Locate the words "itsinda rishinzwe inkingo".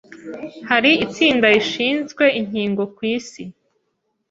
1.05-2.83